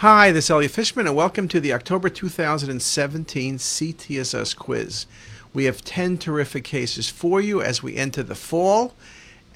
[0.00, 5.04] Hi, this is Elliot Fishman, and welcome to the October 2017 CTisus quiz.
[5.52, 8.94] We have 10 terrific cases for you as we enter the fall,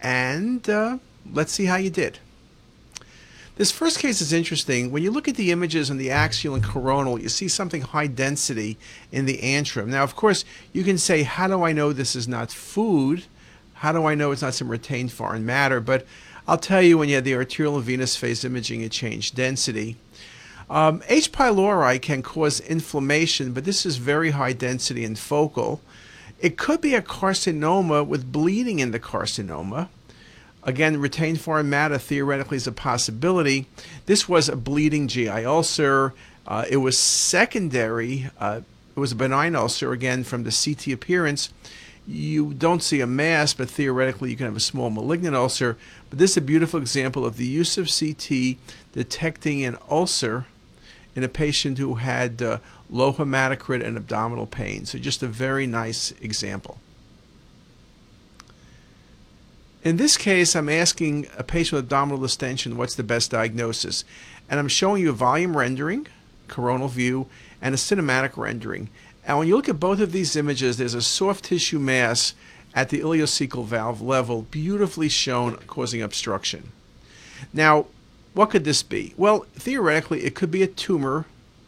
[0.02, 0.98] and uh,
[1.32, 2.18] let's see how you did.
[3.56, 4.90] This first case is interesting.
[4.90, 8.08] When you look at the images in the axial and coronal, you see something high
[8.08, 8.76] density
[9.10, 9.86] in the antrum.
[9.86, 13.24] Now, of course, you can say, How do I know this is not food?
[13.76, 15.80] How do I know it's not some retained foreign matter?
[15.80, 16.06] But
[16.46, 19.96] I'll tell you, when you have the arterial and venous phase imaging, it changed density.
[20.70, 21.30] Um, H.
[21.30, 25.80] pylori can cause inflammation, but this is very high density and focal.
[26.40, 29.88] It could be a carcinoma with bleeding in the carcinoma.
[30.62, 33.66] Again, retained foreign matter theoretically is a possibility.
[34.06, 36.14] This was a bleeding GI ulcer.
[36.46, 38.30] Uh, it was secondary.
[38.40, 38.62] Uh,
[38.96, 41.52] it was a benign ulcer, again, from the CT appearance.
[42.06, 45.76] You don't see a mass, but theoretically you can have a small malignant ulcer.
[46.08, 48.56] But this is a beautiful example of the use of CT
[48.92, 50.46] detecting an ulcer
[51.14, 52.58] in a patient who had uh,
[52.90, 54.84] low hematocrit and abdominal pain.
[54.84, 56.78] So just a very nice example.
[59.82, 64.04] In this case, I'm asking a patient with abdominal distension what's the best diagnosis.
[64.48, 66.06] And I'm showing you a volume rendering,
[66.48, 67.26] coronal view,
[67.60, 68.88] and a cinematic rendering.
[69.26, 72.34] And when you look at both of these images, there's a soft tissue mass
[72.74, 76.72] at the ileocecal valve level, beautifully shown, causing obstruction.
[77.52, 77.86] Now,
[78.34, 79.14] what could this be?
[79.16, 81.24] Well, theoretically, it could be a tumor,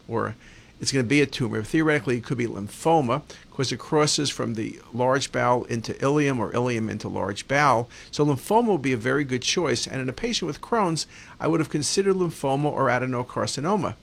[0.06, 0.34] or
[0.80, 1.62] it's going to be a tumor.
[1.62, 6.50] Theoretically, it could be lymphoma because it crosses from the large bowel into ileum or
[6.52, 7.88] ileum into large bowel.
[8.10, 9.86] So lymphoma would be a very good choice.
[9.86, 11.06] And in a patient with Crohn's,
[11.40, 13.94] I would have considered lymphoma or adenocarcinoma.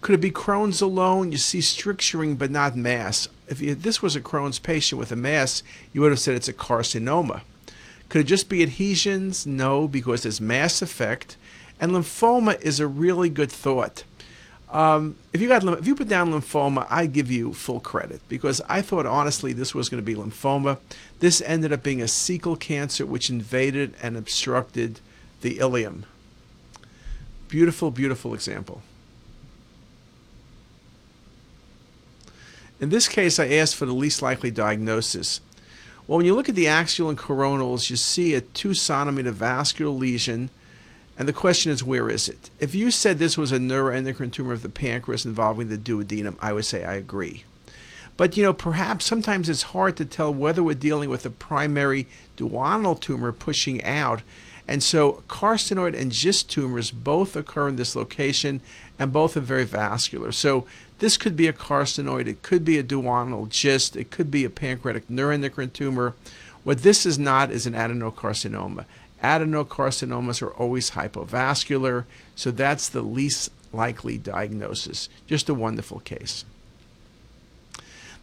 [0.00, 1.30] Could it be Crohn's alone?
[1.30, 3.28] You see stricturing but not mass.
[3.46, 6.48] If you, this was a Crohn's patient with a mass, you would have said it's
[6.48, 7.42] a carcinoma.
[8.08, 9.46] Could it just be adhesions?
[9.46, 11.36] No, because there's mass effect.
[11.80, 14.04] And lymphoma is a really good thought.
[14.70, 18.60] Um, if you got if you put down lymphoma, I give you full credit because
[18.68, 20.78] I thought honestly this was going to be lymphoma.
[21.18, 25.00] This ended up being a cecal cancer which invaded and obstructed
[25.40, 26.04] the ileum.
[27.48, 28.82] Beautiful, beautiful example.
[32.78, 35.40] In this case, I asked for the least likely diagnosis.
[36.06, 39.90] Well, when you look at the axial and coronals, you see a two centimeter vascular
[39.90, 40.50] lesion
[41.20, 42.48] and the question is, where is it?
[42.60, 46.54] If you said this was a neuroendocrine tumor of the pancreas involving the duodenum, I
[46.54, 47.44] would say I agree.
[48.16, 52.06] But you know, perhaps sometimes it's hard to tell whether we're dealing with a primary
[52.38, 54.22] duodenal tumor pushing out.
[54.66, 58.62] And so carcinoid and GIST tumors both occur in this location
[58.98, 60.32] and both are very vascular.
[60.32, 60.66] So
[61.00, 64.50] this could be a carcinoid, it could be a duodenal GIST, it could be a
[64.50, 66.14] pancreatic neuroendocrine tumor.
[66.64, 68.86] What this is not is an adenocarcinoma.
[69.22, 72.04] Adenocarcinomas are always hypovascular,
[72.34, 75.08] so that's the least likely diagnosis.
[75.26, 76.44] Just a wonderful case.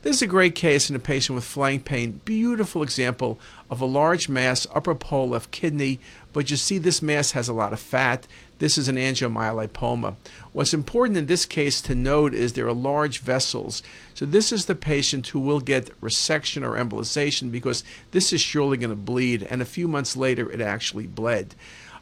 [0.04, 2.22] This is a great case in a patient with flank pain.
[2.24, 6.00] Beautiful example of a large mass, upper pole left kidney,
[6.34, 8.28] but you see this mass has a lot of fat.
[8.60, 10.16] This is an angiomyolipoma.
[10.52, 13.84] What's important in this case to note is there are large vessels.
[14.14, 18.78] So this is the patient who will get resection or embolization because this is surely
[18.78, 21.56] going to bleed, and a few months later it actually bled.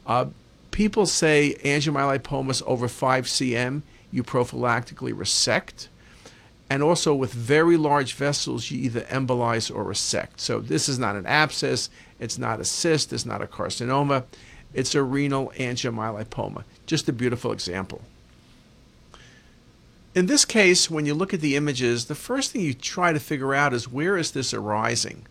[0.06, 0.26] Uh,
[0.70, 5.88] people say angiomyolipomas over 5 cm, you prophylactically resect
[6.68, 10.40] and also with very large vessels, you either embolize or resect.
[10.40, 14.24] So this is not an abscess, it's not a cyst, it's not a carcinoma,
[14.76, 16.62] it's a renal angiomyolipoma.
[16.84, 18.02] Just a beautiful example.
[20.14, 23.18] In this case, when you look at the images, the first thing you try to
[23.18, 25.26] figure out is where is this arising?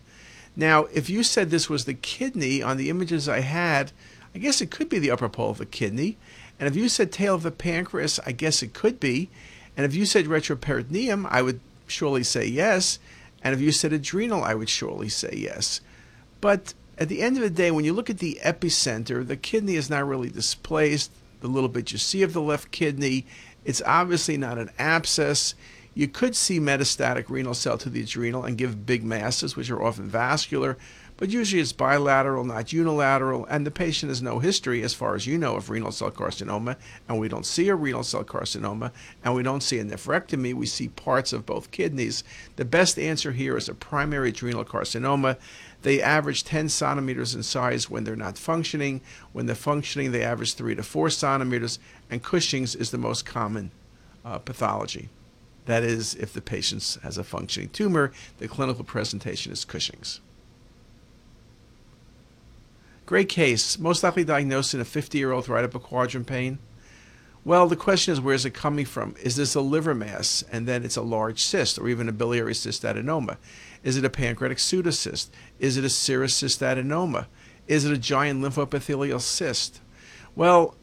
[0.56, 3.92] Now, if you said this was the kidney on the images I had,
[4.34, 6.16] I guess it could be the upper pole of the kidney.
[6.58, 9.28] And if you said tail of the pancreas, I guess it could be.
[9.76, 12.98] And if you said retroperitoneum, I would surely say yes.
[13.44, 15.80] And if you said adrenal, I would surely say yes.
[16.40, 19.76] But at the end of the day, when you look at the epicenter, the kidney
[19.76, 21.10] is not really displaced.
[21.40, 23.26] The little bit you see of the left kidney,
[23.64, 25.54] it's obviously not an abscess.
[25.94, 29.82] You could see metastatic renal cell to the adrenal and give big masses, which are
[29.82, 30.78] often vascular,
[31.16, 35.26] but usually it's bilateral, not unilateral, and the patient has no history, as far as
[35.26, 36.76] you know, of renal cell carcinoma,
[37.08, 38.92] and we don't see a renal cell carcinoma,
[39.24, 40.52] and we don't see a nephrectomy.
[40.52, 42.22] We see parts of both kidneys.
[42.56, 45.38] The best answer here is a primary adrenal carcinoma.
[45.82, 49.00] They average 10 centimeters in size when they're not functioning.
[49.32, 51.78] When they're functioning, they average 3 to 4 centimeters,
[52.10, 53.70] and Cushing's is the most common
[54.24, 55.08] uh, pathology.
[55.64, 60.20] That is, if the patient has a functioning tumor, the clinical presentation is Cushing's.
[63.06, 66.58] Great case, most likely diagnosed in a 50 year old right upper quadrant pain.
[67.44, 69.14] Well, the question is, where is it coming from?
[69.22, 72.52] Is this a liver mass and then it's a large cyst or even a biliary
[72.52, 73.36] cystadenoma?
[73.84, 75.28] Is it a pancreatic pseudocyst?
[75.60, 77.26] Is it a serous cystadenoma?
[77.68, 79.80] Is it a giant lymphoepithelial cyst?
[80.34, 80.74] Well,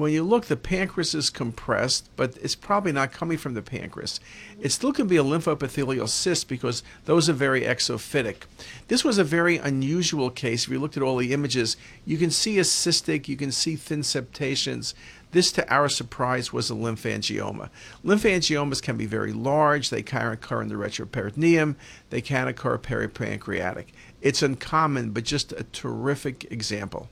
[0.00, 4.20] when you look, the pancreas is compressed, but it's probably not coming from the pancreas.
[4.60, 8.42] It still can be a lymphoepithelial cyst because those are very exophytic.
[8.88, 10.64] This was a very unusual case.
[10.64, 13.76] If you looked at all the images, you can see a cystic, you can see
[13.76, 14.94] thin septations.
[15.32, 17.70] This, to our surprise, was a lymphangioma.
[18.04, 19.90] Lymphangiomas can be very large.
[19.90, 21.76] They can occur in the retroperitoneum.
[22.10, 23.86] They can occur peripancreatic.
[24.20, 27.08] It's uncommon, but just a terrific example.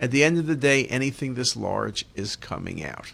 [0.00, 3.12] At the end of the day, anything this large is coming out.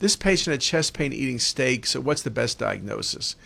[0.00, 3.36] This patient had chest pain eating steak, so what's the best diagnosis?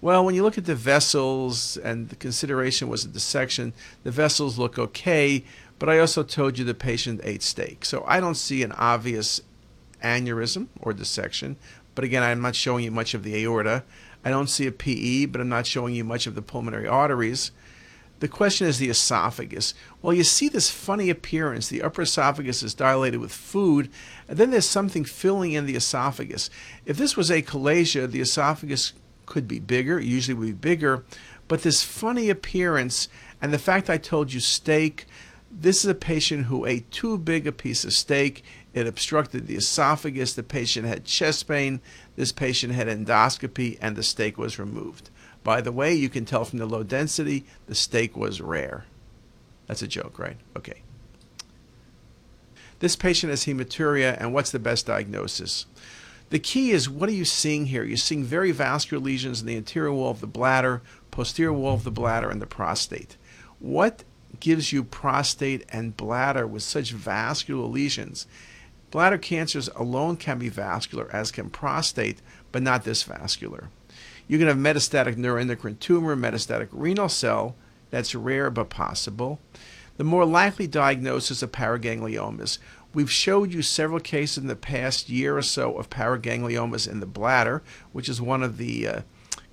[0.00, 3.72] Well, when you look at the vessels and the consideration was a dissection,
[4.04, 5.44] the vessels look okay,
[5.78, 7.84] but I also told you the patient ate steak.
[7.84, 9.40] So I don't see an obvious
[10.02, 11.56] aneurysm or dissection,
[11.94, 13.82] but again, I'm not showing you much of the aorta.
[14.24, 17.50] I don't see a PE, but I'm not showing you much of the pulmonary arteries.
[18.20, 19.74] The question is the esophagus.
[20.02, 21.68] Well, you see this funny appearance.
[21.68, 23.90] The upper esophagus is dilated with food,
[24.26, 26.50] and then there's something filling in the esophagus.
[26.84, 28.92] If this was a achalasia, the esophagus
[29.26, 31.04] could be bigger, usually would be bigger,
[31.46, 33.08] but this funny appearance
[33.40, 35.06] and the fact I told you steak,
[35.50, 38.44] this is a patient who ate too big a piece of steak.
[38.74, 40.34] It obstructed the esophagus.
[40.34, 41.80] The patient had chest pain.
[42.16, 45.08] This patient had endoscopy, and the steak was removed.
[45.48, 48.84] By the way, you can tell from the low density, the steak was rare.
[49.66, 50.36] That's a joke, right?
[50.54, 50.82] Okay.
[52.80, 55.64] This patient has hematuria, and what's the best diagnosis?
[56.28, 57.82] The key is what are you seeing here?
[57.82, 61.84] You're seeing very vascular lesions in the anterior wall of the bladder, posterior wall of
[61.84, 63.16] the bladder, and the prostate.
[63.58, 64.04] What
[64.40, 68.26] gives you prostate and bladder with such vascular lesions?
[68.90, 72.20] Bladder cancers alone can be vascular, as can prostate,
[72.52, 73.70] but not this vascular.
[74.28, 77.56] You can have metastatic neuroendocrine tumor, metastatic renal cell.
[77.90, 79.40] That's rare but possible.
[79.96, 82.58] The more likely diagnosis of paragangliomas.
[82.94, 87.06] We've showed you several cases in the past year or so of paragangliomas in the
[87.06, 89.00] bladder, which is one of the uh,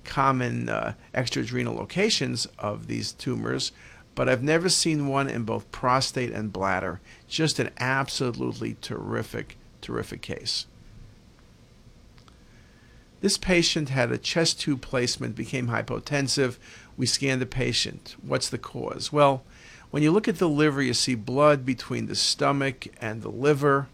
[0.04, 3.72] common uh, extraadrenal locations of these tumors,
[4.14, 7.00] but I've never seen one in both prostate and bladder.
[7.28, 10.66] Just an absolutely terrific, terrific case.
[13.20, 16.58] This patient had a chest tube placement, became hypotensive.
[16.96, 18.16] We scanned the patient.
[18.22, 19.12] What's the cause?
[19.12, 19.42] Well,
[19.90, 23.88] when you look at the liver, you see blood between the stomach and the liver.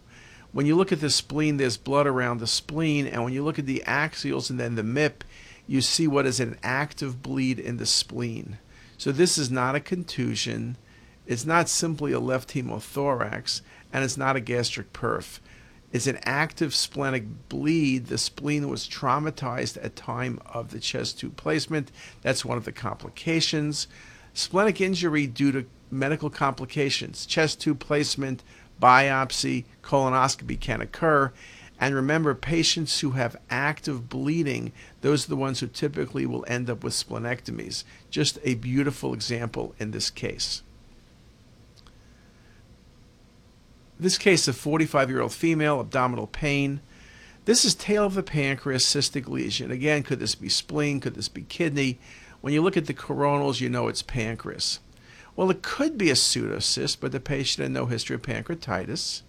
[0.51, 3.07] When you look at the spleen, there's blood around the spleen.
[3.07, 5.21] And when you look at the axials and then the MIP,
[5.67, 8.57] you see what is an active bleed in the spleen.
[8.97, 10.77] So this is not a contusion.
[11.25, 13.61] It's not simply a left hemothorax,
[13.93, 15.39] and it's not a gastric perf
[15.93, 18.07] is an active splenic bleed.
[18.07, 21.91] The spleen was traumatized at time of the chest tube placement.
[22.23, 23.87] That's one of the complications.
[24.33, 28.43] Splenic injury due to medical complications, chest tube placement,
[28.81, 31.31] biopsy, colonoscopy can occur.
[31.79, 34.71] And remember, patients who have active bleeding,
[35.01, 37.83] those are the ones who typically will end up with splenectomies.
[38.09, 40.63] Just a beautiful example in this case.
[44.03, 46.81] This case, a 45 year old female, abdominal pain.
[47.45, 49.71] This is tail of the pancreas, cystic lesion.
[49.71, 50.99] Again, could this be spleen?
[50.99, 51.99] Could this be kidney?
[52.41, 54.81] When you look at the coronals, you know it's pancreas.
[55.37, 59.21] Well, it could be a pseudocyst, but the patient had no history of pancreatitis.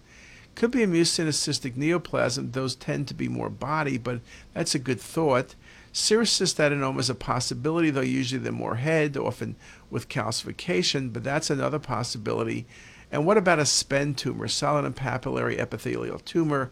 [0.55, 2.51] Could be a mucinous cystic neoplasm.
[2.51, 4.19] Those tend to be more body, but
[4.53, 5.55] that's a good thought.
[5.93, 9.55] Serous cystadenoma is a possibility, though usually they're more head, often
[9.89, 12.67] with calcification, but that's another possibility.
[13.11, 16.71] And what about a SPEN tumor, solid and papillary epithelial tumor?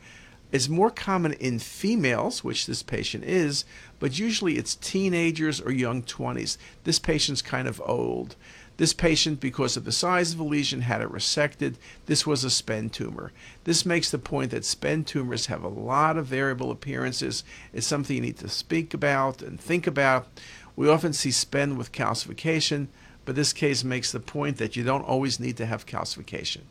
[0.52, 3.66] Is more common in females, which this patient is,
[4.00, 6.58] but usually it's teenagers or young 20s.
[6.84, 8.36] This patient's kind of old.
[8.78, 11.76] This patient, because of the size of the lesion, had it resected.
[12.08, 13.32] This was a SPEN tumor.
[13.64, 17.44] This makes the point that SPEN tumors have a lot of variable appearances.
[17.72, 20.28] It's something you need to speak about and think about.
[20.76, 22.88] We often see SPEN with calcification
[23.26, 26.62] but this case makes the point that you don't always need to have calcification.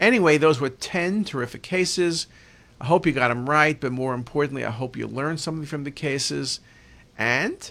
[0.00, 2.26] Anyway, those were 10 terrific cases.
[2.80, 5.84] I hope you got them right, but more importantly, I hope you learned something from
[5.84, 6.60] the cases.
[7.16, 7.70] And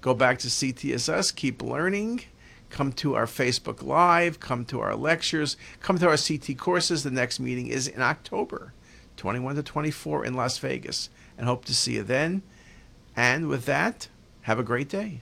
[0.00, 2.22] go back to CTisus, keep learning.
[2.70, 7.02] Come to our Facebook Live, come to our lectures, come to our CT courses.
[7.02, 8.72] The next meeting is in October
[9.18, 12.42] 21 to 24 in Las Vegas, and hope to see you then.
[13.14, 14.08] And with that,
[14.42, 15.20] have a great day.